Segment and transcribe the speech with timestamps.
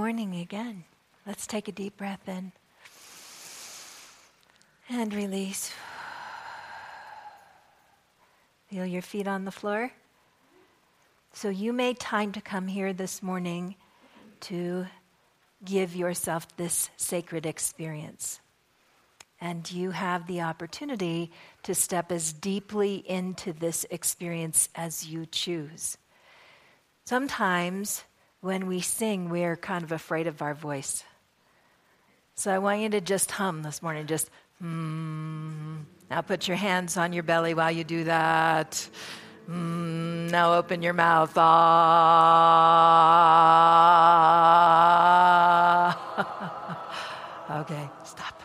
[0.00, 0.84] morning again.
[1.26, 2.52] Let's take a deep breath in
[4.88, 5.70] and release.
[8.70, 9.92] Feel your feet on the floor.
[11.34, 13.74] So, you made time to come here this morning
[14.48, 14.86] to
[15.66, 18.40] give yourself this sacred experience.
[19.38, 21.30] And you have the opportunity
[21.64, 25.98] to step as deeply into this experience as you choose.
[27.04, 28.04] Sometimes
[28.40, 31.04] when we sing, we're kind of afraid of our voice.
[32.34, 35.76] So I want you to just hum this morning, just hmm.
[36.10, 38.88] Now put your hands on your belly while you do that.
[39.48, 41.32] Mm, now open your mouth.
[41.36, 41.50] Ah.
[47.60, 48.42] okay, stop.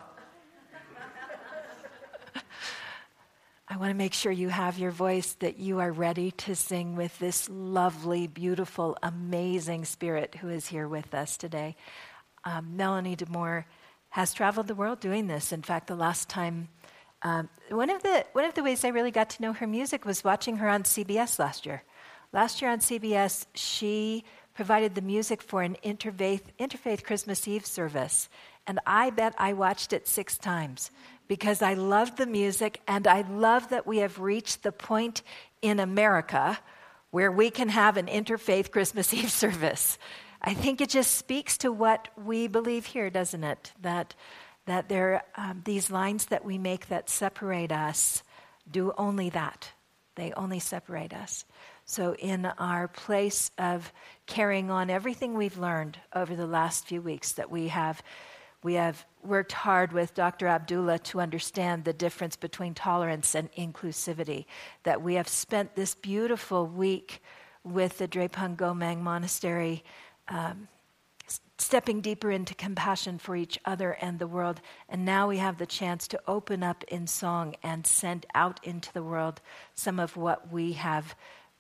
[3.67, 6.95] I want to make sure you have your voice, that you are ready to sing
[6.95, 11.75] with this lovely, beautiful, amazing spirit who is here with us today.
[12.45, 13.65] Um, Melanie DeMore
[14.09, 15.51] has traveled the world doing this.
[15.51, 16.69] In fact, the last time,
[17.21, 20.03] um, one, of the, one of the ways I really got to know her music
[20.03, 21.83] was watching her on CBS last year.
[22.33, 24.23] Last year on CBS, she
[24.55, 28.29] provided the music for an interfaith, interfaith Christmas Eve service.
[28.67, 30.91] And I bet I watched it six times
[31.27, 35.21] because I love the music and I love that we have reached the point
[35.61, 36.59] in America
[37.11, 39.97] where we can have an interfaith Christmas Eve service.
[40.41, 43.71] I think it just speaks to what we believe here, doesn't it?
[43.81, 44.13] That,
[44.65, 48.21] that there, um, these lines that we make that separate us
[48.69, 49.69] do only that.
[50.15, 51.45] They only separate us.
[51.85, 53.91] So, in our place of
[54.25, 58.01] carrying on everything we've learned over the last few weeks, that we have
[58.65, 60.47] we have worked hard with Dr.
[60.47, 64.45] Abdullah to understand the difference between tolerance and inclusivity.
[64.81, 67.21] That we have spent this beautiful week
[67.63, 69.83] with the Drepung Gomang Monastery,
[70.29, 70.67] um,
[71.59, 74.61] stepping deeper into compassion for each other and the world.
[74.89, 78.91] And now we have the chance to open up in song and send out into
[78.93, 79.41] the world
[79.75, 81.15] some of what we have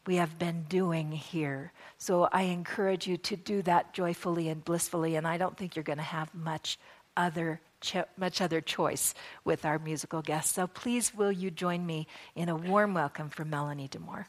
[0.07, 1.71] we have been doing here.
[1.97, 5.83] So I encourage you to do that joyfully and blissfully, and I don't think you're
[5.83, 6.77] going to have much
[7.15, 10.53] other cho- much other choice with our musical guests.
[10.53, 14.25] So please, will you join me in a warm welcome for Melanie DeMore?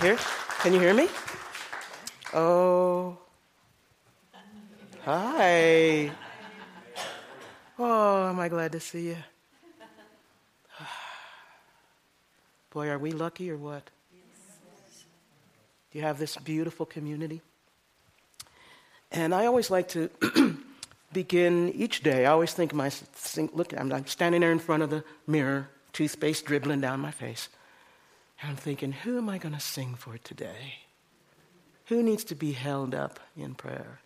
[0.00, 0.18] Here?
[0.60, 1.08] Can you hear me?
[2.34, 3.16] Oh.
[5.04, 6.10] Hi.
[7.78, 9.16] Oh, am I glad to see you?
[12.70, 13.90] Boy, are we lucky or what?
[15.96, 17.40] You have this beautiful community.
[19.10, 20.10] And I always like to
[21.14, 22.26] begin each day.
[22.26, 22.92] I always think my
[23.54, 23.72] look.
[23.72, 27.48] I'm standing there in front of the mirror, toothpaste dribbling down my face,
[28.42, 30.80] and I'm thinking, who am I going to sing for today?
[31.86, 34.00] Who needs to be held up in prayer?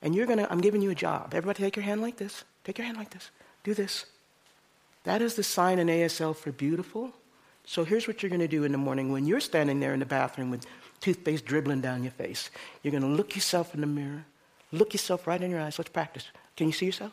[0.00, 0.48] And you're going to.
[0.48, 1.34] I'm giving you a job.
[1.34, 2.44] Everybody, take your hand like this.
[2.62, 3.32] Take your hand like this.
[3.64, 4.06] Do this.
[5.02, 7.14] That is the sign in ASL for beautiful
[7.68, 10.00] so here's what you're going to do in the morning when you're standing there in
[10.00, 10.64] the bathroom with
[11.02, 12.48] toothpaste dribbling down your face.
[12.82, 14.24] You're going to look yourself in the mirror,
[14.72, 15.78] look yourself right in your eyes.
[15.78, 16.24] Let's practice.
[16.56, 17.12] Can you see yourself?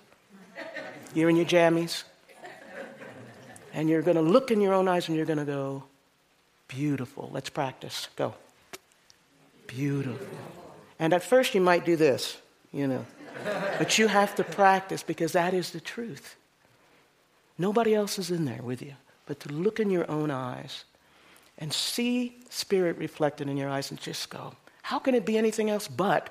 [1.14, 2.04] You're in your jammies.
[3.74, 5.84] And you're going to look in your own eyes and you're going to go,
[6.70, 7.30] beautiful.
[7.34, 8.08] Let's practice.
[8.16, 8.34] Go.
[9.68, 10.26] Beautiful.
[11.00, 12.38] And at first you might do this,
[12.72, 13.06] you know.
[13.78, 16.38] But you have to practice because that is the truth.
[17.58, 18.94] Nobody else is in there with you
[19.26, 20.86] but to look in your own eyes
[21.58, 24.54] and see spirit reflected in your eyes and just go,
[24.84, 26.30] how can it be anything else but?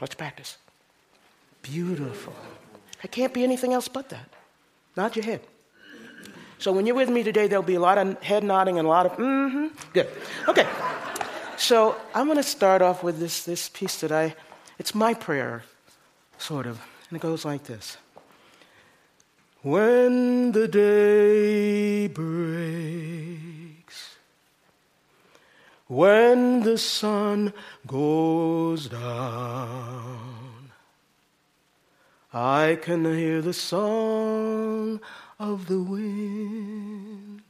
[0.00, 0.56] Let's practice.
[1.62, 2.34] Beautiful.
[3.02, 4.28] It can't be anything else but that.
[4.96, 5.40] Nod your head.
[6.58, 8.88] So when you're with me today, there'll be a lot of head nodding and a
[8.88, 9.66] lot of mm-hmm.
[9.92, 10.08] Good.
[10.48, 10.66] Okay.
[11.56, 14.34] So I'm going to start off with this, this piece that I,
[14.78, 15.64] it's my prayer,
[16.38, 16.80] sort of.
[17.10, 17.96] And it goes like this.
[19.66, 23.36] When the day breaks,
[25.88, 27.52] when the sun
[27.84, 30.70] goes down,
[32.32, 35.00] I can hear the song
[35.40, 37.42] of the wind.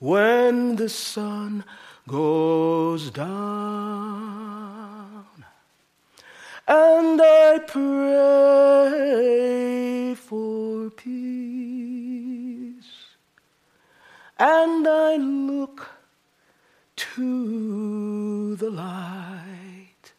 [0.00, 1.62] When the sun
[2.08, 4.57] goes down,
[6.68, 8.14] and I pray
[10.14, 11.16] for peace,
[14.38, 15.88] and I look
[16.96, 20.12] to the light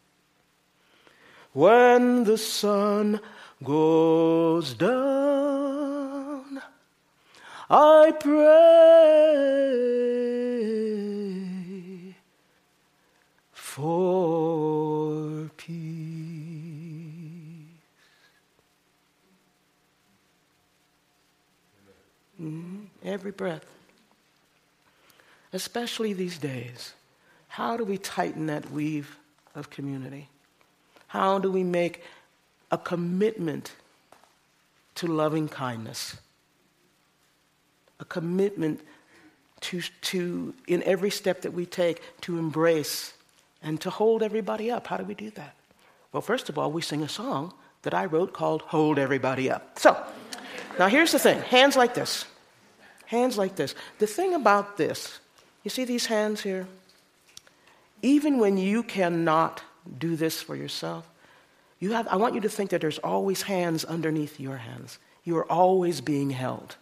[1.52, 3.20] when the sun
[3.62, 6.60] goes down.
[7.70, 8.96] I pray
[13.52, 16.09] for peace.
[23.04, 23.64] Every breath.
[25.52, 26.92] Especially these days.
[27.48, 29.16] How do we tighten that weave
[29.54, 30.28] of community?
[31.08, 32.04] How do we make
[32.70, 33.72] a commitment
[34.94, 36.16] to loving kindness?
[37.98, 38.80] A commitment
[39.62, 43.12] to, to, in every step that we take, to embrace
[43.62, 44.86] and to hold everybody up.
[44.86, 45.54] How do we do that?
[46.12, 47.52] Well, first of all, we sing a song
[47.82, 49.78] that I wrote called Hold Everybody Up.
[49.78, 50.00] So,
[50.78, 52.24] now here's the thing hands like this.
[53.10, 53.74] Hands like this.
[53.98, 55.18] The thing about this,
[55.64, 56.68] you see these hands here?
[58.02, 59.64] Even when you cannot
[59.98, 61.10] do this for yourself,
[61.80, 65.00] you have, I want you to think that there's always hands underneath your hands.
[65.24, 66.76] You are always being held.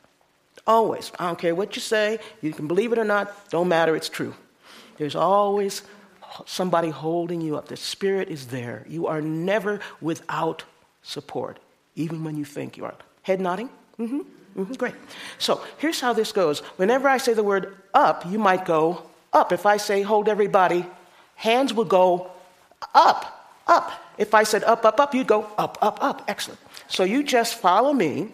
[0.67, 1.11] Always.
[1.19, 4.11] I don't care what you say, you can believe it or not, don't matter, it's
[4.11, 4.35] true.
[4.99, 5.81] There's always
[6.45, 7.69] somebody holding you up.
[7.69, 8.85] The Spirit is there.
[8.87, 10.65] You are never without
[11.01, 11.59] support,
[11.97, 12.97] even when you think you are.
[13.23, 13.71] Head nodding?
[13.99, 14.21] Mm-hmm.
[14.59, 14.75] Mm-hmm.
[14.75, 14.95] Great.
[15.39, 16.61] So here's how this goes.
[16.77, 19.03] Whenever I say the word up, you might go
[19.33, 19.53] up.
[19.53, 20.85] If I say hold everybody,
[21.37, 22.33] hands would go
[22.93, 23.93] up, up.
[24.19, 26.25] If I said up, up, up, you'd go up, up, up.
[26.27, 26.59] Excellent.
[26.89, 28.33] So you just follow me,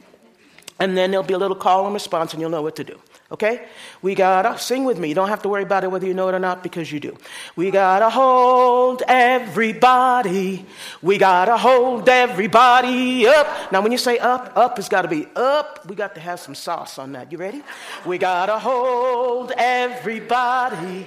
[0.78, 2.98] and then there'll be a little call and response, and you'll know what to do.
[3.34, 3.66] Okay?
[4.00, 5.08] We gotta sing with me.
[5.08, 7.00] You don't have to worry about it whether you know it or not because you
[7.00, 7.16] do.
[7.56, 10.64] We gotta hold everybody.
[11.02, 13.72] We gotta hold everybody up.
[13.72, 15.84] Now, when you say up, up has gotta be up.
[15.88, 17.32] We got to have some sauce on that.
[17.32, 17.60] You ready?
[18.06, 21.04] We gotta hold everybody.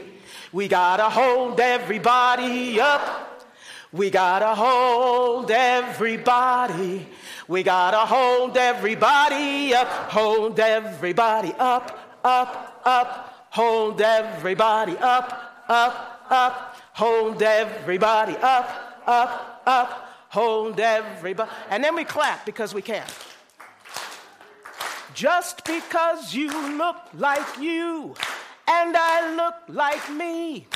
[0.52, 3.46] We gotta hold everybody up.
[3.94, 7.08] We gotta hold everybody.
[7.48, 9.88] We gotta hold everybody up.
[10.12, 19.90] Hold everybody up up, up, hold everybody up, up, up, hold everybody up, up, up,
[20.28, 21.50] hold everybody.
[21.70, 23.06] And then we clap because we can.
[25.14, 28.14] Just because you look like you
[28.68, 30.68] and I look like me.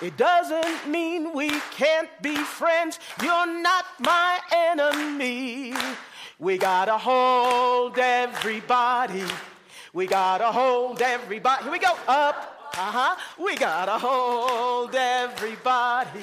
[0.00, 2.98] It doesn't mean we can't be friends.
[3.22, 5.74] You're not my enemy.
[6.38, 9.24] We gotta hold everybody
[9.92, 11.62] we gotta hold everybody.
[11.64, 11.92] Here we go.
[12.06, 12.54] Up.
[12.74, 13.16] Uh huh.
[13.42, 16.20] We gotta hold everybody.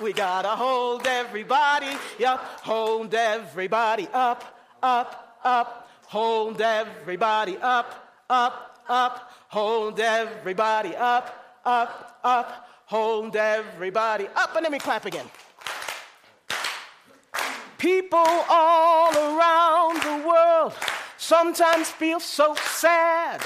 [0.00, 1.96] We gotta hold everybody.
[2.18, 2.40] Yup.
[2.62, 4.44] Hold everybody up,
[4.82, 5.90] up, up.
[6.06, 9.32] Hold everybody up, up, up.
[9.48, 12.68] Hold everybody up, up, up.
[12.86, 14.54] Hold everybody up.
[14.54, 15.26] And let me clap again.
[17.78, 20.72] People all around the world
[21.24, 23.40] sometimes feel so sad.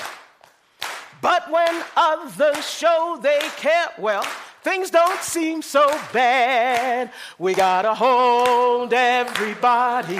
[1.22, 4.24] But when others show they care, well,
[4.62, 7.12] things don't seem so bad.
[7.38, 10.18] We gotta hold everybody.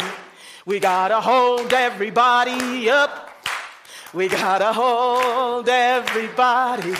[0.67, 3.31] We gotta hold everybody up.
[4.15, 6.95] We gotta hold everybody.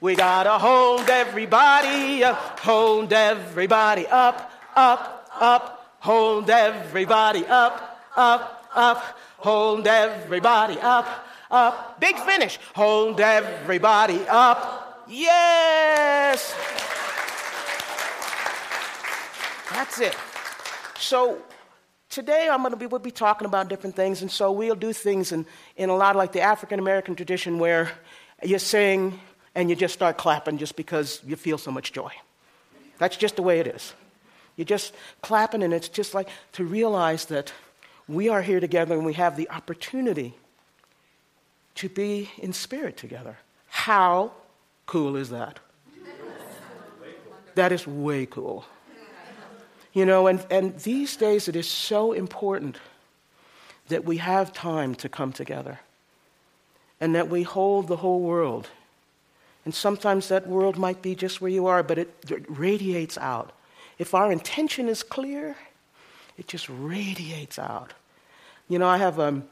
[0.00, 2.60] We gotta hold everybody up.
[2.60, 5.96] Hold everybody up, up, up.
[6.00, 9.18] Hold everybody up, up, up.
[9.40, 11.98] Hold everybody up, up.
[11.98, 12.58] Big finish.
[12.74, 15.06] Hold everybody up.
[15.08, 16.54] Yes.
[19.70, 20.14] That's it.
[20.98, 21.38] So
[22.10, 24.92] today I'm going to be, we'll be talking about different things, and so we'll do
[24.92, 27.90] things in, in a lot like the African American tradition where
[28.42, 29.18] you sing
[29.54, 32.12] and you just start clapping just because you feel so much joy.
[32.98, 33.94] That's just the way it is.
[34.56, 34.92] You're just
[35.22, 37.54] clapping, and it's just like to realize that
[38.10, 40.34] we are here together and we have the opportunity
[41.76, 43.38] to be in spirit together.
[43.68, 44.32] How
[44.86, 45.60] cool is that?
[47.54, 48.64] That is way cool.
[49.92, 52.78] You know, and, and these days it is so important
[53.88, 55.80] that we have time to come together
[57.00, 58.68] and that we hold the whole world.
[59.64, 63.52] And sometimes that world might be just where you are, but it, it radiates out.
[63.98, 65.56] If our intention is clear,
[66.36, 67.92] it just radiates out.
[68.70, 69.42] You know, I have, um,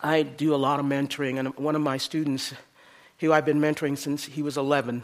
[0.00, 2.54] I do a lot of mentoring, and one of my students,
[3.18, 5.02] who I've been mentoring since he was 11,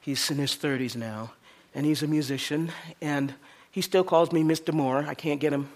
[0.00, 1.32] he's in his 30s now,
[1.76, 3.34] and he's a musician, and
[3.70, 4.74] he still calls me Mr.
[4.74, 5.06] Moore.
[5.06, 5.68] I can't get him.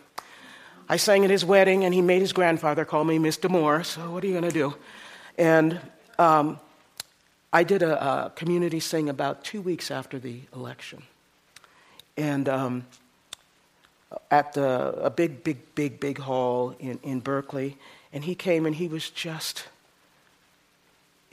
[0.89, 3.49] I sang at his wedding, and he made his grandfather call me Mr.
[3.49, 4.75] Moore, so what are you going to do?
[5.39, 5.79] And
[6.19, 6.59] um,
[7.53, 11.05] I did a, a, community sing about two weeks after the election.
[12.17, 12.85] And um,
[14.31, 17.77] at the, a big, big, big, big hall in, in Berkeley,
[18.13, 19.69] and he came and he was just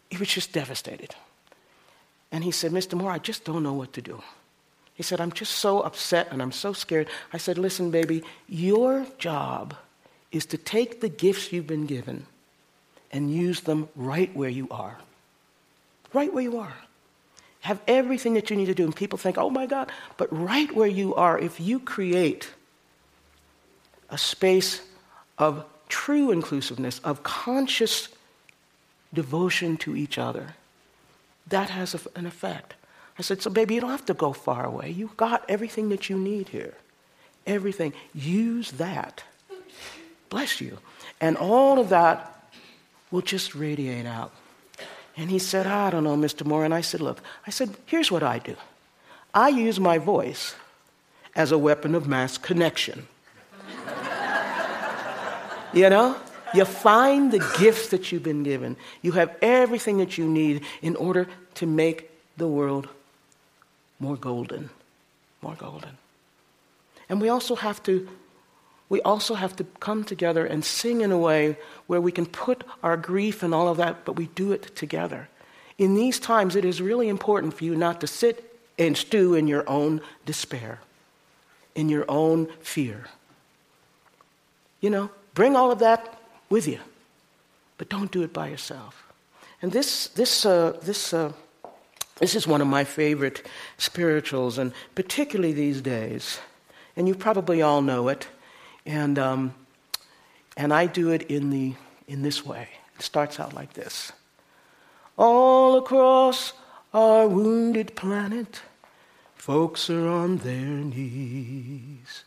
[0.10, 1.15] he was just devastated.
[2.32, 2.94] And he said, Mr.
[2.94, 4.22] Moore, I just don't know what to do.
[4.94, 7.08] He said, I'm just so upset and I'm so scared.
[7.34, 9.75] I said, Listen, baby, your job
[10.32, 12.27] is to take the gifts you've been given
[13.12, 15.00] and use them right where you are.
[16.13, 16.75] Right where you are.
[17.62, 18.84] Have everything that you need to do.
[18.84, 22.51] And people think, oh my God, but right where you are, if you create
[24.13, 24.79] a space
[25.39, 28.10] of true inclusiveness, of conscious
[29.12, 30.53] devotion to each other,
[31.48, 32.75] that has an effect.
[33.17, 34.91] I said, So, baby, you don't have to go far away.
[34.91, 36.75] You've got everything that you need here.
[37.48, 37.91] Everything.
[38.13, 39.24] Use that.
[40.29, 40.77] Bless you.
[41.20, 42.51] And all of that
[43.10, 44.32] will just radiate out.
[45.17, 46.46] And he said, I don't know, Mr.
[46.46, 46.65] Moore.
[46.65, 48.55] And I said, Look, I said, here's what I do
[49.34, 50.55] I use my voice
[51.36, 53.08] as a weapon of mass connection.
[55.74, 56.15] You know?
[56.53, 58.77] You find the gifts that you've been given.
[59.01, 62.88] You have everything that you need in order to make the world
[64.00, 64.70] more golden.
[65.42, 65.98] More golden.
[67.10, 68.08] And we also have to
[68.89, 72.63] we also have to come together and sing in a way where we can put
[72.84, 75.30] our grief and all of that, but we do it together.
[75.80, 79.48] In these times, it is really important for you not to sit and stew in
[79.48, 80.80] your own despair,
[81.74, 83.06] in your own fear.
[84.80, 86.80] You know, bring all of that with you,
[87.78, 89.04] but don't do it by yourself.
[89.62, 91.32] And this, this, uh, this, uh,
[92.18, 93.48] this is one of my favorite
[93.78, 96.40] spirituals, and particularly these days.
[96.96, 98.28] And you probably all know it.
[98.86, 99.56] And, um,
[100.56, 101.74] and I do it in, the,
[102.08, 102.68] in this way.
[102.96, 104.12] It starts out like this
[105.18, 106.54] All across
[106.94, 108.62] our wounded planet,
[109.36, 112.25] folks are on their knees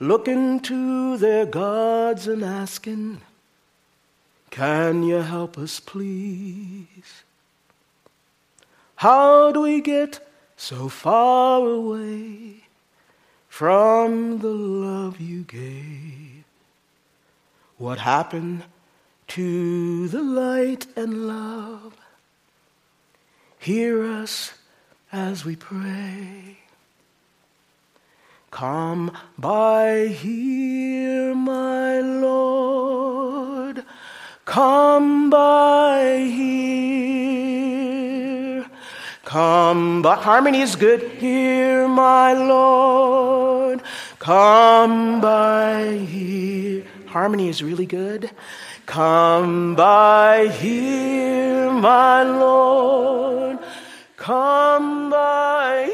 [0.00, 3.20] looking to their gods and asking,
[4.50, 7.22] Can you help us, please?
[8.96, 10.20] How do we get
[10.56, 12.64] so far away
[13.48, 16.44] from the love you gave?
[17.76, 18.64] What happened
[19.28, 21.96] to the light and love?
[23.58, 24.54] Hear us
[25.12, 26.57] as we pray.
[28.50, 33.84] Come by here, my Lord.
[34.46, 36.58] Come by here.
[39.24, 40.14] Come by.
[40.16, 41.02] Harmony is good.
[41.02, 43.82] Here, my Lord.
[44.18, 46.84] Come by here.
[47.06, 48.30] Harmony is really good.
[48.86, 53.58] Come by here, my Lord.
[54.16, 55.87] Come by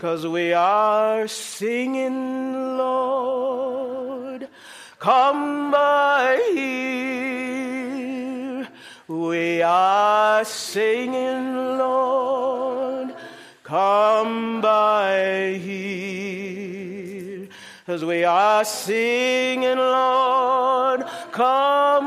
[0.00, 4.48] cause we are singing, Lord.
[4.98, 7.50] Come by here.
[9.06, 13.14] We are singing, Lord.
[13.62, 17.48] Come by here.
[17.86, 21.99] As we are singing, Lord, come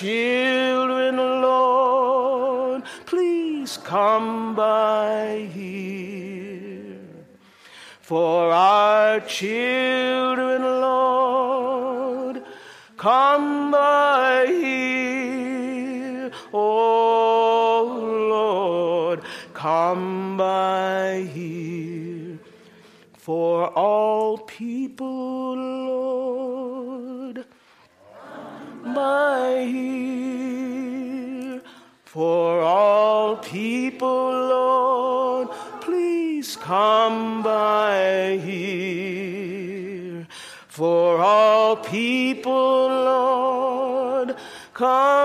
[0.00, 2.82] children, Lord.
[3.04, 6.96] Please come by here
[8.00, 9.99] for our children,
[36.50, 40.26] Please come by here
[40.66, 44.34] for all people, Lord.
[44.74, 45.19] Come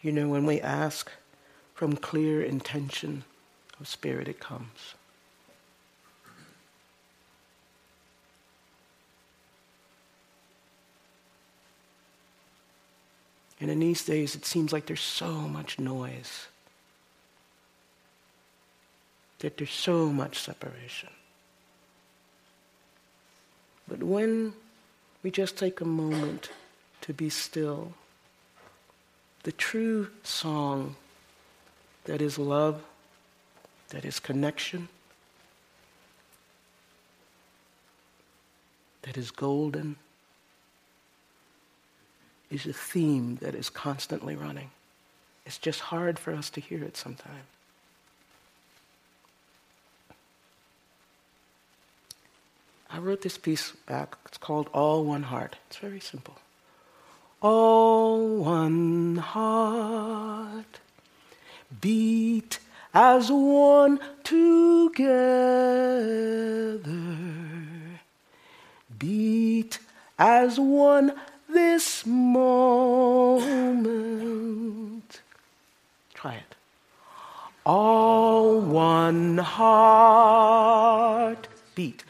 [0.00, 1.10] You know, when we ask
[1.74, 3.24] from clear intention
[3.80, 4.94] of spirit, it comes.
[13.60, 16.46] And in these days, it seems like there's so much noise,
[19.40, 21.10] that there's so much separation.
[23.88, 24.52] But when
[25.22, 26.50] we just take a moment
[27.00, 27.94] to be still,
[29.48, 30.94] the true song
[32.04, 32.82] that is love,
[33.88, 34.90] that is connection,
[39.00, 39.96] that is golden,
[42.50, 44.70] is a theme that is constantly running.
[45.46, 47.46] It's just hard for us to hear it sometimes.
[52.90, 54.14] I wrote this piece back.
[54.26, 55.56] It's called All One Heart.
[55.68, 56.36] It's very simple.
[57.40, 60.80] All one heart
[61.80, 62.58] beat
[62.92, 65.06] as one together.
[68.98, 69.78] Beat
[70.18, 71.12] as one
[71.48, 73.44] this moment.
[76.14, 76.56] Try it.
[77.64, 81.46] All one heart
[81.76, 82.02] beat.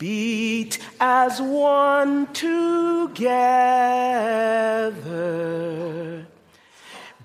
[0.00, 3.28] Beat as one together.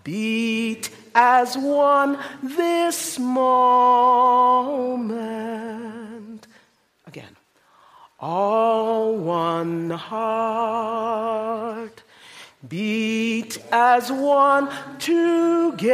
[0.03, 3.55] Beat as one this moment.
[7.07, 7.37] Again.
[8.19, 12.03] All one heart.
[12.67, 14.67] Beat as one
[14.99, 15.85] together.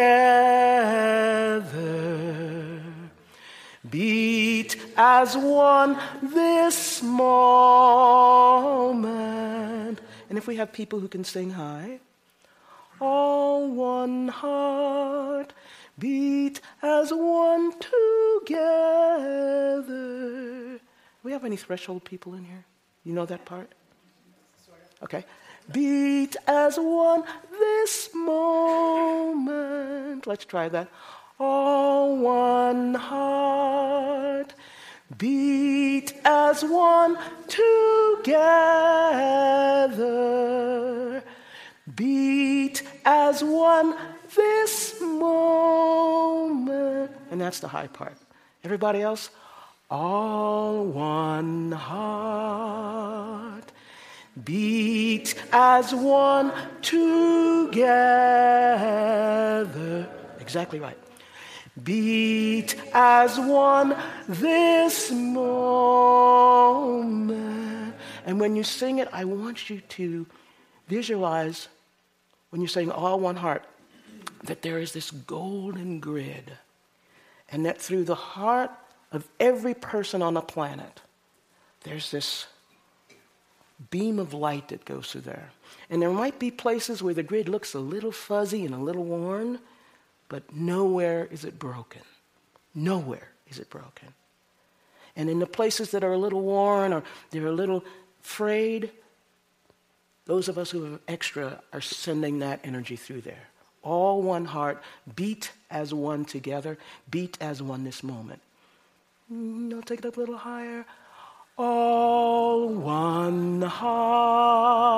[3.91, 7.59] Beat as one this moment.
[10.29, 11.99] And if we have people who can sing high,
[13.01, 15.51] all one heart,
[15.99, 17.73] beat as one
[18.39, 20.79] together.
[21.23, 22.63] we have any threshold people in here?
[23.03, 23.69] You know that part?
[25.03, 25.25] Okay.
[25.71, 30.25] Beat as one this moment.
[30.25, 30.87] Let's try that.
[31.43, 34.53] All one heart.
[35.17, 38.29] Beat as one together.
[41.95, 43.95] Beat as one
[44.35, 47.09] this moment.
[47.31, 48.17] And that's the high part.
[48.63, 49.31] Everybody else?
[49.89, 53.71] All one heart.
[54.43, 57.81] Beat as one together.
[60.39, 60.99] Exactly right.
[61.81, 63.95] Beat as one
[64.27, 65.61] this moment.
[68.25, 70.25] And when you sing it, I want you to
[70.87, 71.67] visualize,
[72.49, 73.65] when you're saying all one heart,
[74.43, 76.51] that there is this golden grid.
[77.49, 78.71] And that through the heart
[79.11, 81.01] of every person on the planet,
[81.83, 82.47] there's this
[83.89, 85.51] beam of light that goes through there.
[85.89, 89.03] And there might be places where the grid looks a little fuzzy and a little
[89.03, 89.59] worn,
[90.31, 92.03] but nowhere is it broken.
[92.73, 94.13] Nowhere is it broken.
[95.17, 97.83] And in the places that are a little worn or they're a little
[98.21, 98.91] frayed,
[100.25, 103.49] those of us who have extra are sending that energy through there.
[103.83, 104.81] All one heart,
[105.17, 106.77] beat as one together,
[107.09, 108.41] beat as one this moment.
[109.29, 110.85] Mm, no, take it up a little higher.
[111.57, 114.91] All one heart,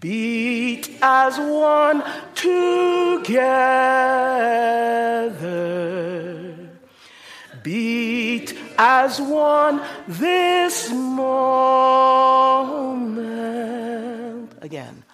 [0.00, 2.02] beat as one
[2.34, 3.38] together.
[7.62, 11.38] Beat as one this moment.
[14.60, 15.04] Again.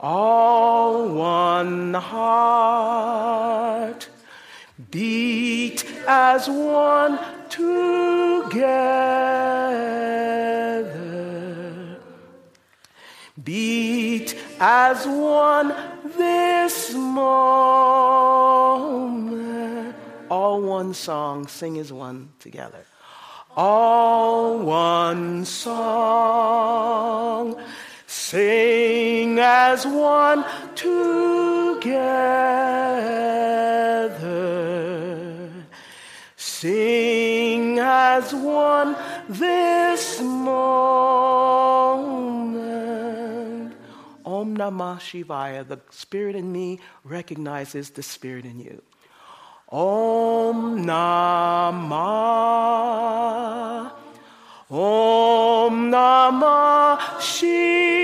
[0.00, 3.34] All one heart.
[4.90, 8.74] Beat as one together.
[13.44, 15.74] Beat as one
[16.16, 17.54] this moment.
[20.30, 22.86] All one song, sing as one together.
[23.54, 27.60] All one song,
[28.06, 30.42] sing as one
[30.74, 31.92] together.
[36.36, 38.96] Sing as one
[39.28, 42.33] this moment.
[44.24, 45.66] Om Namah Shivaya.
[45.66, 48.82] The Spirit in me recognizes the Spirit in you.
[49.68, 51.90] Om Namah.
[54.70, 58.03] Om Namah Shivaya.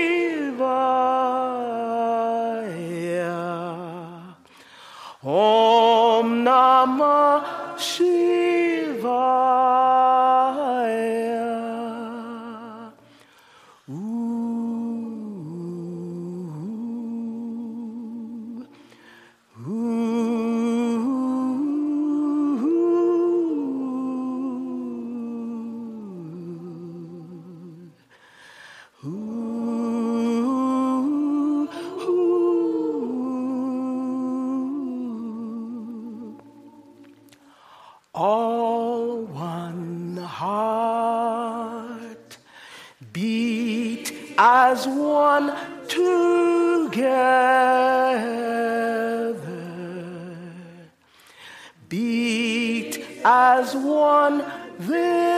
[54.01, 54.43] One
[54.79, 55.30] this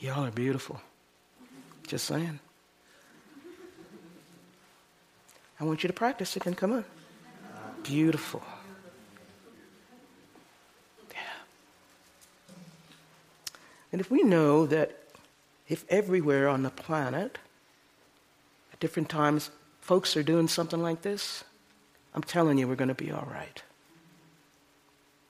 [0.00, 0.80] Y'all are beautiful.
[1.86, 2.38] Just saying.
[5.60, 6.84] I want you to practice it and come on.
[7.82, 8.42] Beautiful.
[11.10, 11.18] Yeah.
[13.90, 14.98] And if we know that
[15.68, 17.38] if everywhere on the planet,
[18.72, 21.42] at different times, folks are doing something like this,
[22.14, 23.62] I'm telling you, we're going to be all right.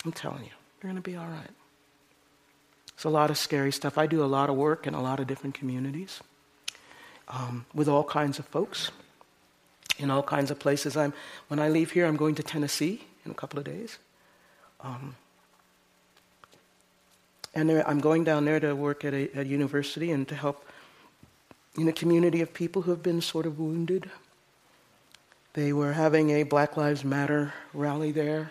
[0.04, 0.50] I'm telling you,
[0.82, 1.50] we're going to be all right.
[2.98, 3.96] It's a lot of scary stuff.
[3.96, 6.20] I do a lot of work in a lot of different communities
[7.28, 8.90] um, with all kinds of folks
[10.00, 10.96] in all kinds of places.
[10.96, 11.12] I'm,
[11.46, 13.98] when I leave here, I'm going to Tennessee in a couple of days.
[14.80, 15.14] Um,
[17.54, 20.64] and there, I'm going down there to work at a, a university and to help
[21.76, 24.10] in a community of people who have been sort of wounded.
[25.52, 28.50] They were having a Black Lives Matter rally there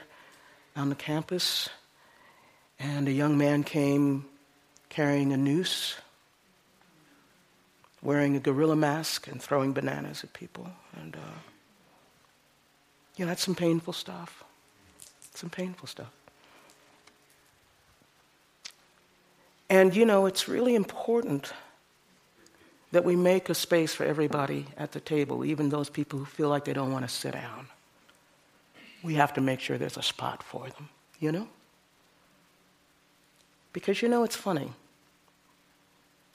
[0.74, 1.68] on the campus,
[2.80, 4.24] and a young man came
[4.98, 5.96] carrying a noose,
[8.02, 10.68] wearing a gorilla mask, and throwing bananas at people.
[11.00, 11.40] And, uh,
[13.16, 14.44] you know, that's some painful stuff.
[15.36, 16.12] Some painful stuff.
[19.70, 21.54] And, you know, it's really important
[22.92, 26.50] that we make a space for everybody at the table, even those people who feel
[26.50, 27.68] like they don't want to sit down.
[29.04, 31.48] We have to make sure there's a spot for them, you know?
[33.74, 34.72] Because, you know, it's funny.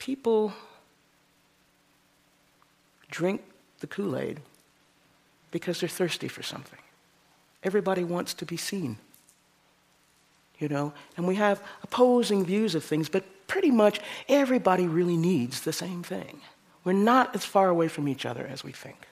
[0.03, 0.51] People
[3.09, 3.41] drink
[3.79, 4.41] the Kool Aid
[5.49, 6.79] because they're thirsty for something.
[7.63, 8.97] Everybody wants to be seen.
[10.59, 15.61] You know, and we have opposing views of things, but pretty much everybody really needs
[15.61, 16.41] the same thing.
[16.83, 19.07] We're not as far away from each other as we think.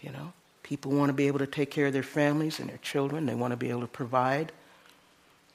[0.00, 2.78] You know, people want to be able to take care of their families and their
[2.78, 4.52] children, they want to be able to provide.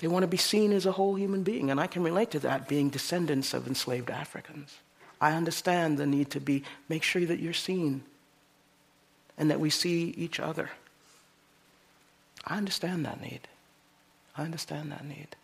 [0.04, 2.40] They want to be seen as a whole human being, and I can relate to
[2.40, 4.76] that being descendants of enslaved Africans.
[5.22, 8.04] I understand the need to be make sure that you're seen
[9.38, 10.72] and that we see each other.
[12.46, 13.48] I understand that need.
[14.38, 15.38] I understand that need.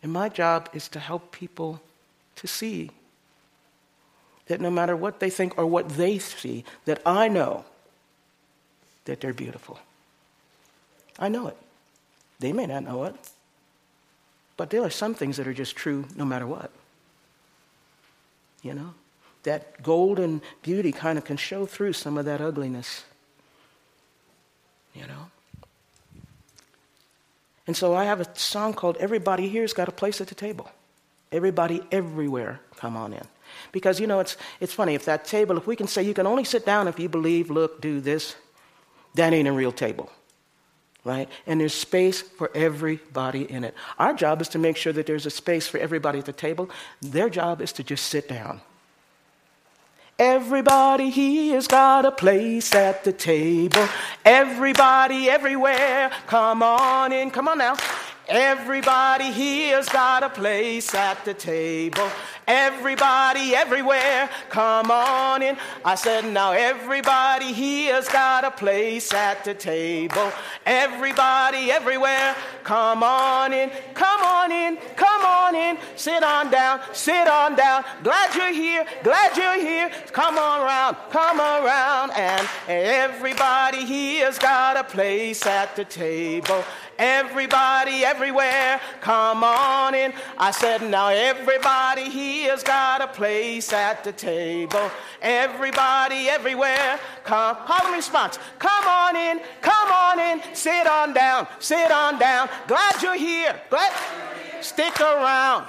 [0.00, 1.80] And my job is to help people
[2.36, 2.92] to see
[4.46, 7.64] that no matter what they think or what they see, that I know
[9.06, 9.80] that they're beautiful.
[11.18, 11.56] I know it.
[12.40, 13.14] They may not know it.
[14.56, 16.70] But there are some things that are just true no matter what.
[18.62, 18.94] You know?
[19.44, 23.04] That golden beauty kind of can show through some of that ugliness.
[24.94, 25.30] You know?
[27.66, 30.70] And so I have a song called Everybody Here's Got a Place at the Table.
[31.30, 33.26] Everybody everywhere, come on in.
[33.70, 34.94] Because, you know, it's, it's funny.
[34.94, 37.50] If that table, if we can say you can only sit down if you believe,
[37.50, 38.34] look, do this,
[39.14, 40.10] that ain't a real table
[41.08, 41.28] right?
[41.46, 43.74] And there's space for everybody in it.
[43.98, 46.70] Our job is to make sure that there's a space for everybody at the table.
[47.00, 48.60] Their job is to just sit down.
[50.18, 53.88] Everybody here's got a place at the table.
[54.24, 57.76] Everybody everywhere, come on in, come on now.
[58.28, 62.10] Everybody here's got a place at the table.
[62.46, 65.56] Everybody, everywhere, come on in.
[65.82, 70.30] I said, now everybody here's got a place at the table.
[70.66, 75.78] Everybody, everywhere, come on in, come on in, come on in.
[75.96, 77.82] Sit on down, sit on down.
[78.02, 79.90] Glad you're here, glad you're here.
[80.12, 82.10] Come on around, come around.
[82.12, 86.62] And everybody here's got a place at the table.
[86.98, 90.12] Everybody, everywhere, come on in.
[90.36, 94.90] I said, now everybody here's got a place at the table.
[95.22, 97.56] Everybody, everywhere, come.
[97.56, 98.38] Call response.
[98.58, 100.42] Come on in, come on in.
[100.54, 102.48] Sit on down, sit on down.
[102.66, 103.60] Glad you're here.
[103.70, 103.92] Glad.
[104.60, 105.68] Stick around.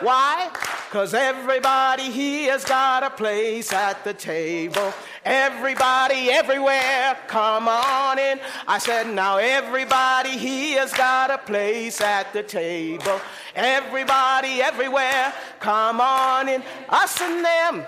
[0.00, 0.50] Why?
[0.88, 4.92] Because everybody here's got a place at the table.
[5.24, 8.38] Everybody, everywhere, come on in.
[8.68, 13.20] I said, now everybody here's got a place at the table.
[13.56, 16.62] Everybody, everywhere, come on in.
[16.88, 17.86] Us and them,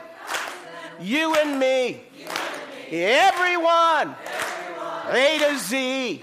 [1.00, 2.02] you and me,
[2.90, 4.16] everyone,
[5.10, 6.22] A to Z.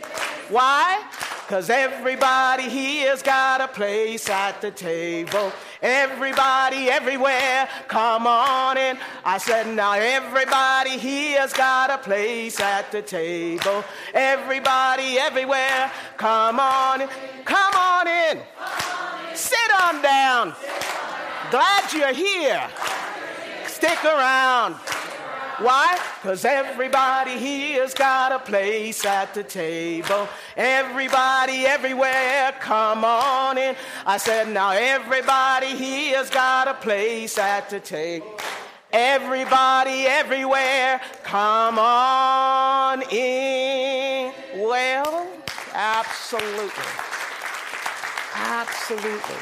[0.50, 1.02] Why?
[1.46, 5.52] Because everybody here's got a place at the table.
[5.84, 8.98] Everybody, everywhere, come on in.
[9.26, 13.84] I said, now everybody here's got a place at the table.
[14.13, 17.10] Everybody, everywhere, come on in.
[17.43, 18.39] Come on in.
[19.36, 20.54] Sit on down.
[21.52, 22.65] Glad you're here.
[23.67, 24.76] Stick around.
[25.59, 25.99] Why?
[26.21, 30.27] Because everybody here's got a place at the table.
[30.57, 33.75] Everybody, everywhere, come on in.
[34.05, 38.39] I said, now everybody here's got a place at the table.
[38.91, 44.31] Everybody, everywhere, come on in.
[44.55, 45.27] Well,
[45.73, 46.83] absolutely.
[48.35, 49.35] Absolutely.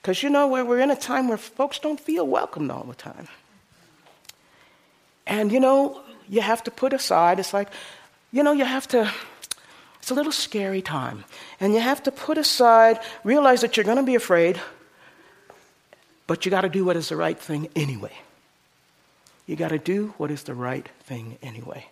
[0.00, 2.94] Because you know, where we're in a time where folks don't feel welcomed all the
[2.94, 3.28] time.
[5.26, 7.68] And you know, you have to put aside, it's like,
[8.32, 9.12] you know, you have to,
[9.98, 11.24] it's a little scary time.
[11.60, 14.60] And you have to put aside, realize that you're going to be afraid,
[16.26, 18.12] but you got to do what is the right thing anyway.
[19.46, 21.86] You got to do what is the right thing anyway,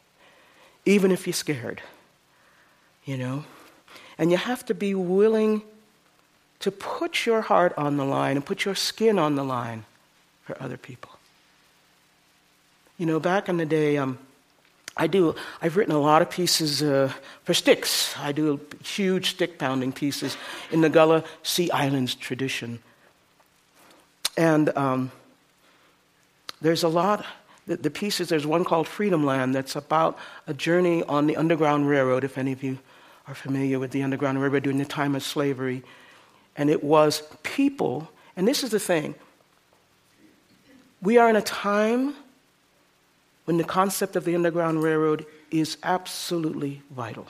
[0.87, 1.83] even if you're scared,
[3.05, 3.45] you know.
[4.17, 5.63] And you have to be willing
[6.61, 9.85] to put your heart on the line and put your skin on the line
[10.45, 11.11] for other people.
[13.01, 14.19] You know, back in the day, um,
[14.95, 15.35] I do.
[15.63, 17.11] I've written a lot of pieces uh,
[17.45, 18.15] for sticks.
[18.19, 20.37] I do huge stick pounding pieces
[20.71, 22.79] in the Gullah Sea Islands tradition,
[24.37, 25.13] and um,
[26.61, 27.25] there's a lot.
[27.67, 28.29] The, the pieces.
[28.29, 32.23] There's one called Freedom Land that's about a journey on the Underground Railroad.
[32.23, 32.81] If any of you
[33.27, 35.83] are familiar with the Underground Railroad during the time of slavery,
[36.55, 38.11] and it was people.
[38.37, 39.15] And this is the thing.
[41.01, 42.15] We are in a time
[43.51, 47.27] when the concept of the Underground Railroad is absolutely vital.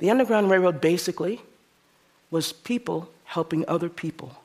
[0.00, 1.40] The Underground Railroad basically
[2.32, 4.42] was people helping other people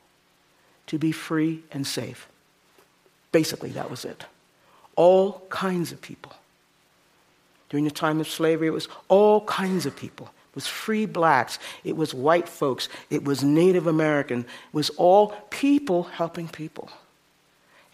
[0.86, 2.28] to be free and safe.
[3.32, 4.26] Basically, that was it.
[4.94, 6.32] All kinds of people.
[7.68, 10.26] During the time of slavery, it was all kinds of people.
[10.50, 15.30] It was free blacks, it was white folks, it was Native American, it was all
[15.50, 16.90] people helping people.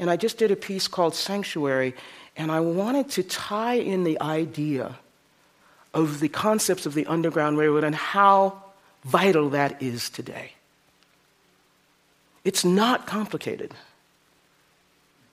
[0.03, 1.95] And I just did a piece called Sanctuary,
[2.37, 4.97] and I wanted to tie in the idea
[5.95, 8.65] of the concepts of the Underground Railroad and how
[9.05, 10.55] vital that is today.
[12.43, 13.75] It's not complicated.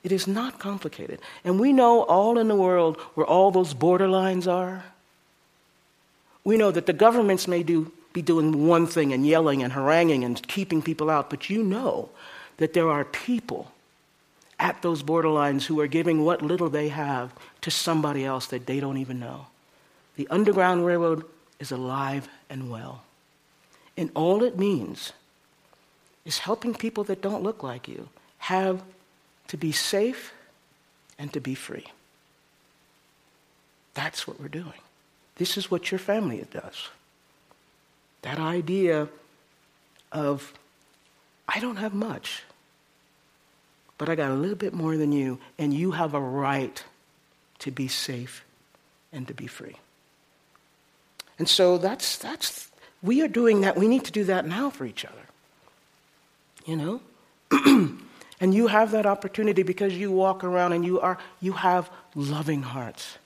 [0.03, 1.19] It is not complicated.
[1.43, 4.83] And we know all in the world where all those borderlines are.
[6.43, 10.23] We know that the governments may do, be doing one thing and yelling and haranguing
[10.23, 12.09] and keeping people out, but you know
[12.57, 13.71] that there are people
[14.59, 18.79] at those borderlines who are giving what little they have to somebody else that they
[18.79, 19.47] don't even know.
[20.17, 21.23] The Underground Railroad
[21.59, 23.03] is alive and well.
[23.95, 25.13] And all it means
[26.25, 28.81] is helping people that don't look like you have
[29.47, 30.33] to be safe
[31.17, 31.87] and to be free.
[33.93, 34.81] That's what we're doing.
[35.35, 36.89] This is what your family does.
[38.21, 39.07] That idea
[40.11, 40.53] of,
[41.47, 42.43] I don't have much,
[43.99, 46.83] but I got a little bit more than you, and you have a right
[47.59, 48.45] to be safe
[49.11, 49.75] and to be free.
[51.37, 52.71] And so that's, that's,
[53.03, 53.75] we are doing that.
[53.77, 55.15] We need to do that now for each other.
[56.65, 57.01] You know?
[58.39, 62.61] and you have that opportunity because you walk around and you are, you have loving
[62.61, 63.17] hearts.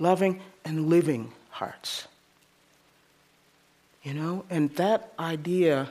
[0.00, 2.08] Loving and living hearts.
[4.02, 4.44] You know?
[4.50, 5.90] And that idea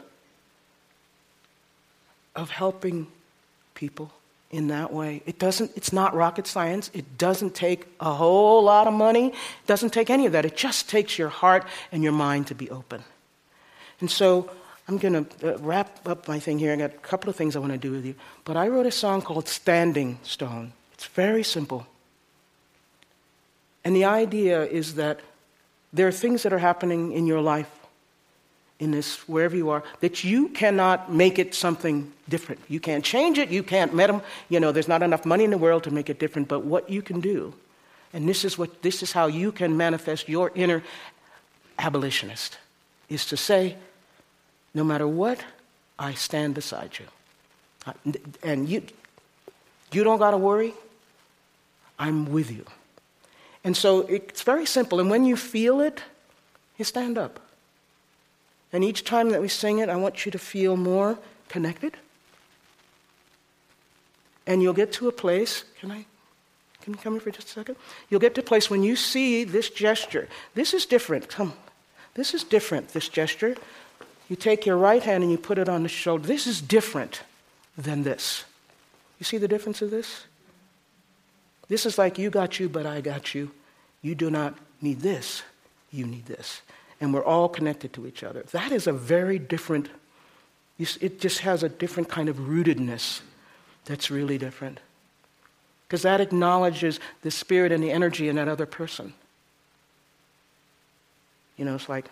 [2.35, 3.07] of helping
[3.81, 4.11] people
[4.51, 5.23] in that way.
[5.25, 6.91] It doesn't, it's not rocket science.
[6.93, 9.29] It doesn't take a whole lot of money.
[9.29, 10.45] It doesn't take any of that.
[10.45, 13.03] It just takes your heart and your mind to be open.
[13.99, 14.51] And so
[14.87, 16.73] I'm going to uh, wrap up my thing here.
[16.73, 18.13] I got a couple of things I want to do with you.
[18.45, 20.73] But I wrote a song called Standing Stone.
[20.93, 21.87] It's very simple.
[23.83, 25.21] And the idea is that
[25.91, 27.80] there are things that are happening in your life
[28.81, 32.59] in this, wherever you are, that you cannot make it something different.
[32.67, 33.49] You can't change it.
[33.49, 34.21] You can't them.
[34.49, 36.47] You know, there's not enough money in the world to make it different.
[36.47, 37.53] But what you can do,
[38.11, 40.81] and this is what this is how you can manifest your inner
[41.77, 42.57] abolitionist,
[43.07, 43.75] is to say,
[44.73, 45.45] no matter what,
[45.99, 47.05] I stand beside you,
[48.41, 48.81] and you,
[49.91, 50.73] you don't got to worry.
[51.99, 52.65] I'm with you.
[53.63, 54.99] And so it's very simple.
[54.99, 56.01] And when you feel it,
[56.79, 57.39] you stand up.
[58.73, 61.97] And each time that we sing it, I want you to feel more connected.
[64.47, 66.05] And you'll get to a place, can I?
[66.81, 67.75] Can you come here for just a second?
[68.09, 70.27] You'll get to a place when you see this gesture.
[70.55, 71.27] This is different.
[71.29, 71.53] Come.
[72.15, 73.55] This is different, this gesture.
[74.29, 76.25] You take your right hand and you put it on the shoulder.
[76.25, 77.21] This is different
[77.77, 78.45] than this.
[79.19, 80.25] You see the difference of this?
[81.67, 83.51] This is like you got you, but I got you.
[84.01, 85.43] You do not need this,
[85.91, 86.61] you need this
[87.01, 88.43] and we're all connected to each other.
[88.51, 89.89] That is a very different,
[90.77, 93.21] it just has a different kind of rootedness
[93.85, 94.79] that's really different.
[95.87, 99.13] Because that acknowledges the spirit and the energy in that other person.
[101.57, 102.05] You know, it's like,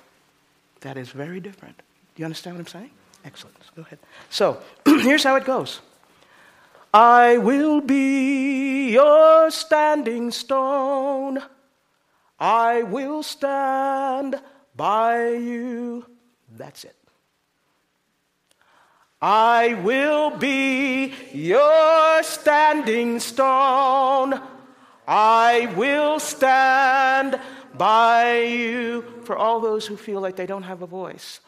[0.81, 1.77] that is very different.
[1.77, 1.83] Do
[2.21, 2.91] you understand what I'm saying?
[3.23, 3.55] Excellent.
[3.75, 3.99] Go ahead.
[4.29, 5.81] So, here's how it goes
[6.93, 11.39] I will be your standing stone.
[12.39, 14.39] I will stand
[14.79, 16.05] by you.
[16.57, 16.95] That's it.
[19.21, 24.39] I will be your standing stone.
[25.05, 27.41] I will stand
[27.77, 29.03] by you.
[29.25, 31.41] For all those who feel like they don't have a voice,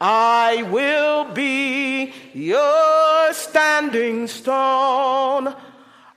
[0.00, 5.54] I will be your standing stone.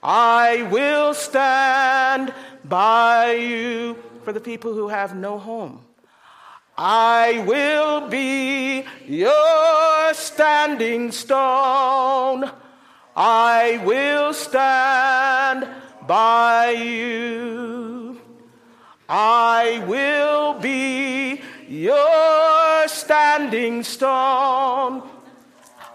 [0.02, 4.02] I will stand by you.
[4.24, 5.85] For the people who have no home,
[6.78, 12.52] I will be your standing stone.
[13.16, 15.68] I will stand
[16.06, 18.20] by you.
[19.08, 25.04] I will be your standing stone.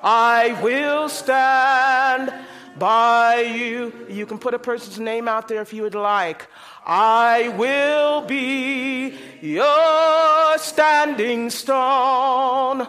[0.03, 2.33] I will stand
[2.79, 4.07] by you.
[4.09, 6.49] You can put a person's name out there if you would like.
[6.87, 12.87] I will be your standing stone.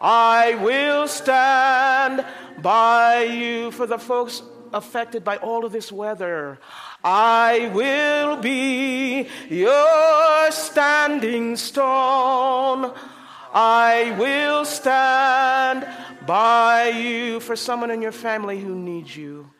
[0.00, 2.24] I will stand
[2.60, 6.58] by you for the folks affected by all of this weather.
[7.02, 12.92] I will be your standing stone.
[13.52, 15.86] I will stand
[16.26, 19.53] by you for someone in your family who needs you.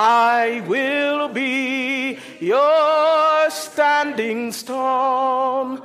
[0.00, 5.82] I will be your standing stone.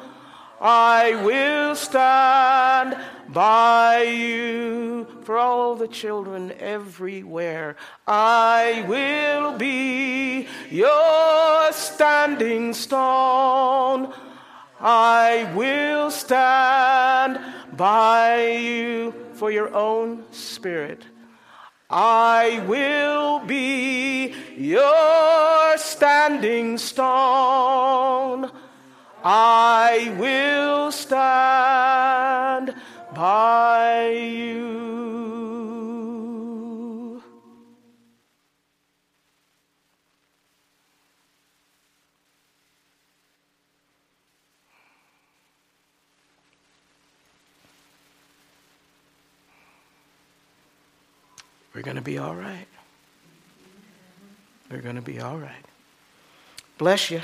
[0.62, 2.96] I will stand
[3.30, 7.76] by you for all the children everywhere.
[8.06, 14.14] I will be your standing stone.
[14.80, 17.40] I will stand
[17.76, 21.02] by you for your own spirit.
[21.96, 28.50] I will be your standing stone.
[29.24, 32.74] I will stand
[33.14, 35.43] by you.
[51.84, 52.68] Going to be all right.
[54.72, 55.66] We're going to be all right.
[56.78, 57.22] Bless you.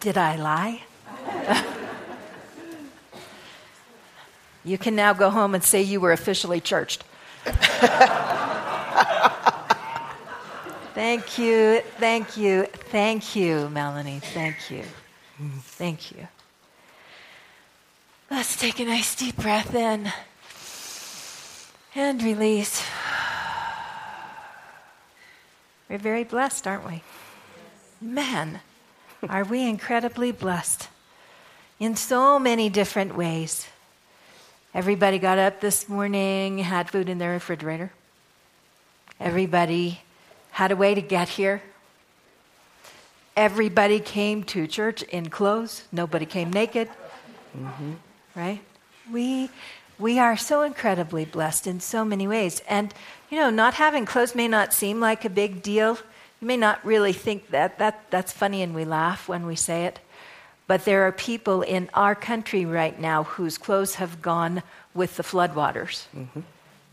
[0.00, 0.82] Did I lie?
[4.64, 7.04] you can now go home and say you were officially churched.
[10.94, 14.20] thank you, thank you, thank you, Melanie.
[14.20, 14.84] Thank you.
[15.62, 16.28] Thank you.
[18.30, 20.12] Let's take a nice deep breath in
[21.94, 22.84] and release.
[25.88, 27.02] We're very blessed, aren't we?
[28.00, 28.60] Man.
[29.28, 30.88] Are we incredibly blessed
[31.78, 33.66] in so many different ways?
[34.72, 37.92] Everybody got up this morning, had food in their refrigerator.
[39.18, 40.00] Everybody
[40.52, 41.62] had a way to get here.
[43.36, 45.84] Everybody came to church in clothes.
[45.90, 46.88] Nobody came naked.
[47.56, 47.92] Mm-hmm.
[48.34, 48.60] Right?
[49.10, 49.50] We,
[49.98, 52.62] we are so incredibly blessed in so many ways.
[52.68, 52.94] And,
[53.30, 55.98] you know, not having clothes may not seem like a big deal
[56.40, 59.84] you may not really think that, that that's funny and we laugh when we say
[59.84, 59.98] it,
[60.70, 64.62] but there are people in our country right now whose clothes have gone
[64.94, 66.06] with the floodwaters.
[66.16, 66.42] Mm-hmm.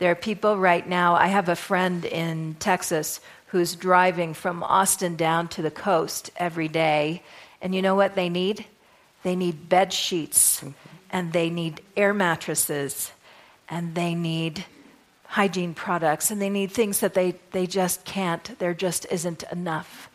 [0.00, 5.14] There are people right now, I have a friend in Texas who's driving from Austin
[5.14, 7.22] down to the coast every day,
[7.62, 8.66] and you know what they need?
[9.22, 10.70] They need bed sheets, mm-hmm.
[11.10, 13.12] and they need air mattresses,
[13.68, 14.64] and they need
[15.22, 20.07] hygiene products and they need things that they, they just can't, there just isn't enough.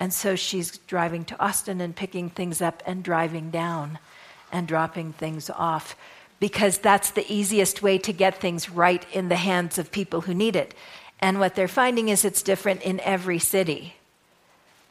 [0.00, 3.98] And so she's driving to Austin and picking things up and driving down
[4.50, 5.94] and dropping things off
[6.40, 10.32] because that's the easiest way to get things right in the hands of people who
[10.32, 10.74] need it.
[11.20, 13.94] And what they're finding is it's different in every city.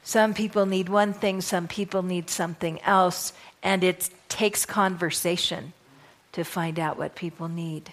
[0.03, 3.34] Some people need one thing, some people need something else,
[3.64, 5.74] and it takes conversation
[6.34, 7.91] to find out what people need.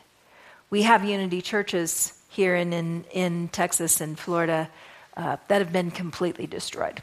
[0.69, 4.69] We have unity churches here in, in, in Texas and Florida
[5.17, 7.03] uh, that have been completely destroyed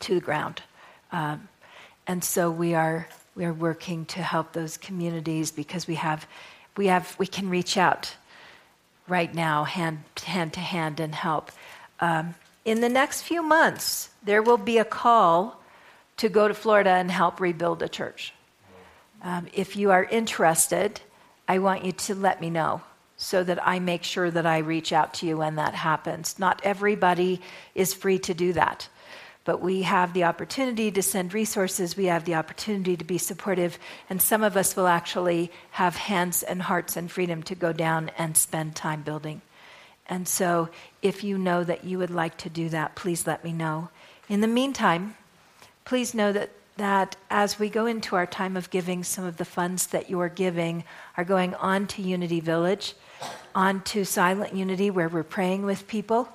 [0.00, 0.62] to the ground.
[1.12, 1.48] Um,
[2.06, 6.26] and so we are, we are working to help those communities because we have,
[6.76, 8.14] we have, we can reach out
[9.08, 11.50] right now, hand, hand to hand, and help.
[12.00, 12.34] Um,
[12.64, 15.60] in the next few months, there will be a call
[16.18, 18.32] to go to Florida and help rebuild a church.
[19.22, 21.00] Um, if you are interested,
[21.48, 22.82] I want you to let me know
[23.16, 26.38] so that I make sure that I reach out to you when that happens.
[26.38, 27.40] Not everybody
[27.74, 28.88] is free to do that,
[29.44, 33.78] but we have the opportunity to send resources, we have the opportunity to be supportive,
[34.10, 38.10] and some of us will actually have hands and hearts and freedom to go down
[38.18, 39.40] and spend time building.
[40.08, 40.68] And so,
[41.02, 43.88] if you know that you would like to do that, please let me know.
[44.28, 45.16] In the meantime,
[45.84, 49.44] please know that that as we go into our time of giving, some of the
[49.44, 50.84] funds that you are giving
[51.16, 52.94] are going on to Unity Village,
[53.54, 56.28] on to Silent Unity, where we're praying with people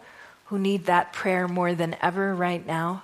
[0.45, 3.03] who need that prayer more than ever right now.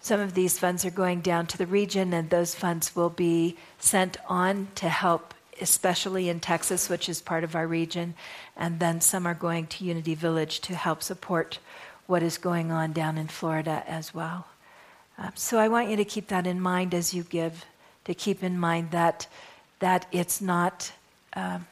[0.00, 3.56] Some of these funds are going down to the region, and those funds will be
[3.78, 8.14] sent on to help, especially in Texas, which is part of our region.
[8.56, 11.58] And then some are going to Unity Village to help support
[12.06, 14.46] what is going on down in Florida as well.
[15.22, 17.64] Um, so I want you to keep that in mind as you give,
[18.06, 19.28] to keep in mind that,
[19.78, 20.90] that it's not,
[21.34, 21.66] um,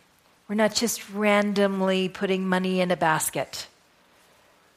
[0.48, 3.66] we're not just randomly putting money in a basket,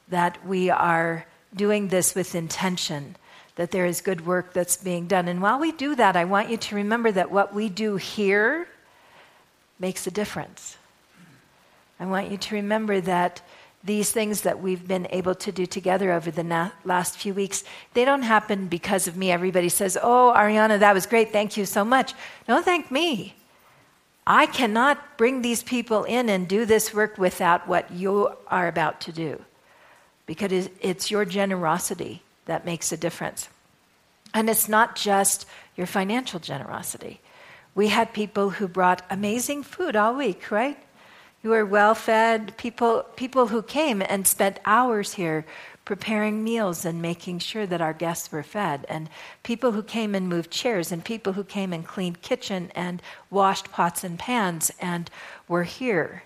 [0.10, 3.16] that we are doing this with intention,
[3.58, 5.28] that there is good work that's being done.
[5.28, 8.68] And while we do that, I want you to remember that what we do here
[9.78, 10.78] makes a difference.
[12.00, 13.44] I want you to remember that
[13.84, 17.64] these things that we've been able to do together over the na- last few weeks,
[17.94, 19.32] they don't happen because of me.
[19.32, 21.32] Everybody says, Oh, Ariana, that was great.
[21.32, 22.14] Thank you so much.
[22.48, 23.36] No, thank me.
[24.26, 29.02] I cannot bring these people in and do this work without what you are about
[29.02, 29.44] to do
[30.26, 33.50] because it's your generosity that makes a difference.
[34.34, 37.20] And it's not just your financial generosity.
[37.76, 40.78] We had people who brought amazing food all week, right?
[41.44, 42.56] You were well fed.
[42.58, 45.46] People, people who came and spent hours here
[45.84, 49.10] preparing meals and making sure that our guests were fed, and
[49.44, 53.70] people who came and moved chairs, and people who came and cleaned kitchen and washed
[53.70, 55.12] pots and pans and
[55.50, 56.24] were here.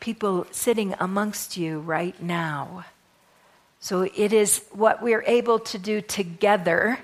[0.00, 2.86] People sitting amongst you right now.
[3.80, 6.98] So it is what we're able to do together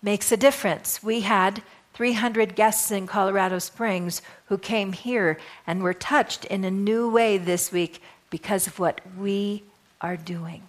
[0.00, 1.02] makes a difference.
[1.02, 1.60] We had
[1.98, 5.36] 300 guests in Colorado Springs who came here
[5.66, 9.64] and were touched in a new way this week because of what we
[10.00, 10.62] are doing.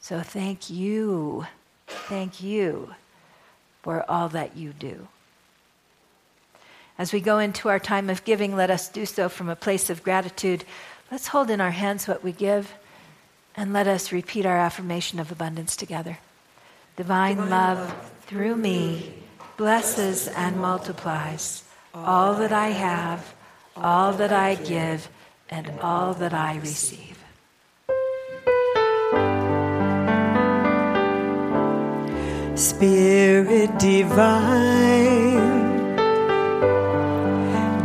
[0.00, 1.46] So thank you.
[1.86, 2.96] Thank you
[3.82, 5.06] for all that you do.
[6.98, 9.88] As we go into our time of giving, let us do so from a place
[9.88, 10.64] of gratitude.
[11.12, 12.74] Let's hold in our hands what we give
[13.54, 16.18] and let us repeat our affirmation of abundance together.
[16.96, 19.21] Divine, Divine love, love through me
[19.56, 23.34] blesses and multiplies all that I have,
[23.76, 25.08] all that I give,
[25.50, 27.18] and all that I receive.
[32.54, 35.40] Spirit divine,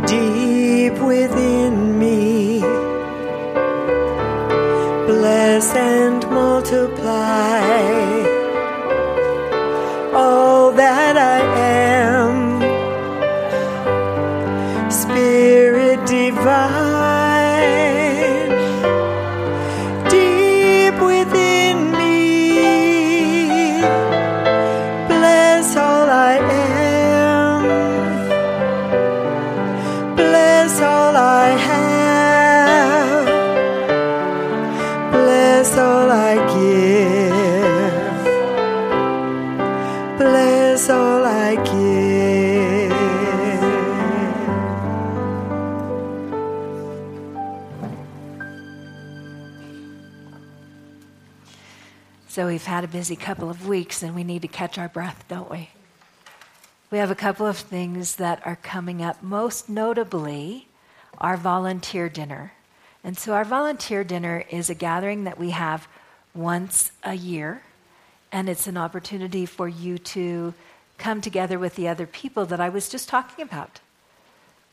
[0.06, 2.60] deep within me,
[5.06, 8.17] bless and multiply
[52.78, 55.68] had a busy couple of weeks and we need to catch our breath, don't we?
[56.92, 60.68] We have a couple of things that are coming up, most notably
[61.18, 62.52] our volunteer dinner.
[63.02, 65.88] And so, our volunteer dinner is a gathering that we have
[66.36, 67.62] once a year,
[68.30, 70.54] and it's an opportunity for you to
[70.98, 73.80] come together with the other people that I was just talking about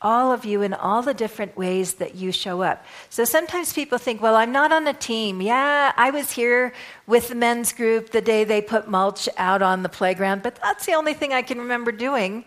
[0.02, 2.84] all of you in all the different ways that you show up.
[3.08, 5.40] So sometimes people think, well, I'm not on a team.
[5.40, 6.74] Yeah, I was here
[7.06, 10.84] with the men's group the day they put mulch out on the playground, but that's
[10.84, 12.44] the only thing I can remember doing.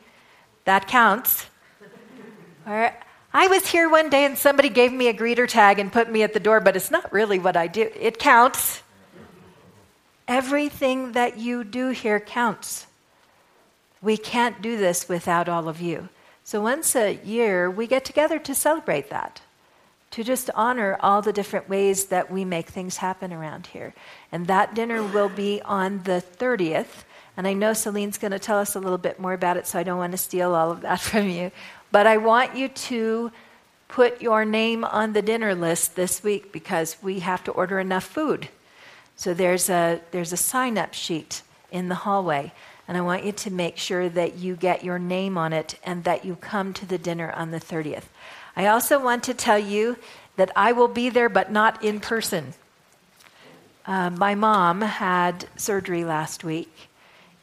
[0.66, 1.46] That counts.
[2.68, 2.94] Or
[3.34, 6.22] I was here one day and somebody gave me a greeter tag and put me
[6.22, 7.90] at the door, but it's not really what I do.
[8.00, 8.84] It counts.
[10.28, 12.86] Everything that you do here counts.
[14.04, 16.10] We can't do this without all of you.
[16.50, 19.40] So once a year, we get together to celebrate that,
[20.10, 23.94] to just honor all the different ways that we make things happen around here.
[24.32, 27.04] And that dinner will be on the 30th.
[27.38, 29.78] And I know Celine's going to tell us a little bit more about it, so
[29.78, 31.52] I don't want to steal all of that from you.
[31.92, 33.32] But I want you to
[33.88, 38.06] put your name on the dinner list this week because we have to order enough
[38.06, 38.50] food.
[39.16, 42.54] So there's a, there's a sign up sheet in the hallway.
[42.90, 46.04] And I want you to make sure that you get your name on it and
[46.06, 48.06] that you come to the dinner on the 30th.
[48.56, 49.96] I also want to tell you
[50.38, 52.56] that I will be there, but not in person.
[53.86, 56.90] Uh, my mom had surgery last week,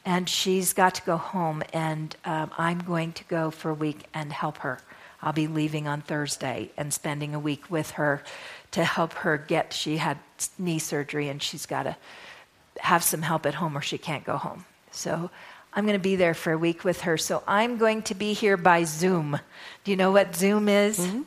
[0.03, 4.03] and she's got to go home, and um, I'm going to go for a week
[4.13, 4.81] and help her.
[5.21, 8.21] I'll be leaving on Thursday and spending a week with her
[8.71, 9.71] to help her get.
[9.71, 10.17] She had
[10.59, 11.95] knee surgery, and she's got to
[12.79, 14.65] have some help at home, or she can't go home.
[14.97, 15.29] So
[15.73, 17.17] I'm going to be there for a week with her.
[17.17, 19.39] So I'm going to be here by Zoom.
[19.83, 20.99] Do you know what Zoom is?
[20.99, 21.21] Mm-hmm.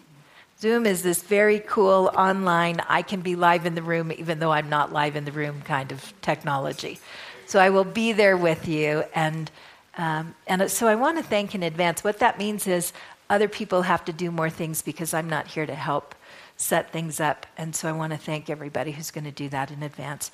[0.60, 4.52] Zoom is this very cool online, I can be live in the room even though
[4.52, 6.98] I'm not live in the room kind of technology.
[7.46, 9.04] So I will be there with you.
[9.14, 9.50] And,
[9.96, 12.04] um, and so I want to thank in advance.
[12.04, 12.92] What that means is
[13.30, 16.14] other people have to do more things because I'm not here to help
[16.58, 17.46] set things up.
[17.56, 20.30] And so I want to thank everybody who's going to do that in advance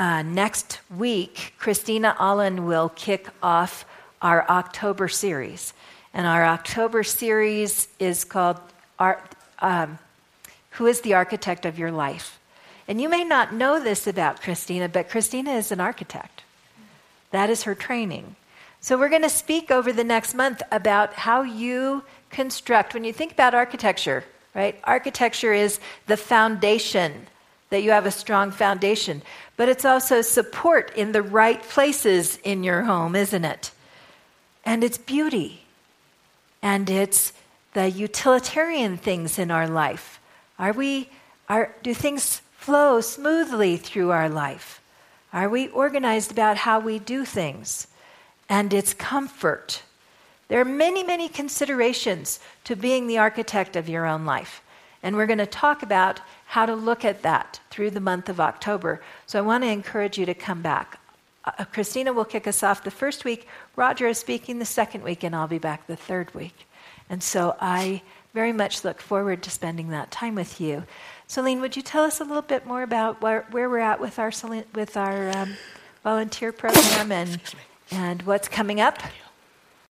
[0.00, 3.84] uh, next week, Christina Allen will kick off
[4.22, 5.74] our October series.
[6.14, 8.58] And our October series is called
[8.98, 9.98] um,
[10.70, 12.38] Who is the Architect of Your Life?
[12.88, 16.44] And you may not know this about Christina, but Christina is an architect.
[17.30, 18.36] That is her training.
[18.80, 22.94] So we're going to speak over the next month about how you construct.
[22.94, 24.24] When you think about architecture,
[24.54, 24.80] right?
[24.84, 27.26] Architecture is the foundation,
[27.70, 29.22] that you have a strong foundation
[29.60, 33.72] but it's also support in the right places in your home, isn't it?
[34.64, 35.66] And it's beauty.
[36.62, 37.34] And it's
[37.74, 40.18] the utilitarian things in our life.
[40.58, 41.10] Are we
[41.46, 44.80] are do things flow smoothly through our life?
[45.30, 47.86] Are we organized about how we do things?
[48.48, 49.82] And it's comfort.
[50.48, 54.62] There are many, many considerations to being the architect of your own life.
[55.02, 58.40] And we're going to talk about how to look at that through the month of
[58.40, 59.00] October.
[59.26, 60.98] So I want to encourage you to come back.
[61.44, 63.46] uh, Christina will kick us off the first week.
[63.76, 66.66] Roger is speaking the second week, and I'll be back the third week.
[67.08, 68.02] And so I
[68.34, 70.82] very much look forward to spending that time with you.
[71.28, 74.18] Celine, would you tell us a little bit more about where, where we're at with
[74.18, 74.32] our,
[74.74, 75.54] with our um,
[76.02, 77.40] volunteer program and,
[77.92, 78.98] and what's coming up?